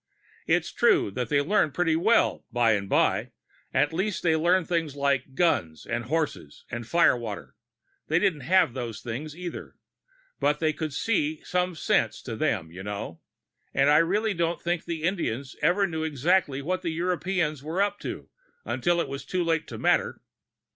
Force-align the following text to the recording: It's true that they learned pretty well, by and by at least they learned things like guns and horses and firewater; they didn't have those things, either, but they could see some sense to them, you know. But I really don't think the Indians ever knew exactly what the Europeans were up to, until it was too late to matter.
It's 0.47 0.71
true 0.71 1.11
that 1.11 1.29
they 1.29 1.41
learned 1.41 1.75
pretty 1.75 1.95
well, 1.95 2.43
by 2.51 2.71
and 2.71 2.89
by 2.89 3.29
at 3.71 3.93
least 3.93 4.23
they 4.23 4.35
learned 4.35 4.67
things 4.67 4.95
like 4.95 5.35
guns 5.35 5.85
and 5.85 6.05
horses 6.05 6.65
and 6.71 6.87
firewater; 6.87 7.55
they 8.07 8.17
didn't 8.17 8.39
have 8.41 8.73
those 8.73 9.01
things, 9.01 9.37
either, 9.37 9.75
but 10.39 10.57
they 10.59 10.73
could 10.73 10.91
see 10.91 11.43
some 11.43 11.75
sense 11.75 12.23
to 12.23 12.35
them, 12.35 12.71
you 12.71 12.81
know. 12.81 13.21
But 13.75 13.89
I 13.89 13.99
really 13.99 14.33
don't 14.33 14.59
think 14.59 14.85
the 14.85 15.03
Indians 15.03 15.55
ever 15.61 15.85
knew 15.85 16.03
exactly 16.03 16.63
what 16.63 16.81
the 16.81 16.89
Europeans 16.89 17.61
were 17.61 17.79
up 17.79 17.99
to, 17.99 18.27
until 18.65 18.99
it 19.01 19.07
was 19.07 19.23
too 19.23 19.43
late 19.43 19.67
to 19.67 19.77
matter. 19.77 20.23